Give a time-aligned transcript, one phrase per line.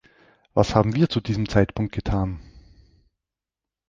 [0.55, 2.39] Was haben wir zu diesem Zeitpunkt getan?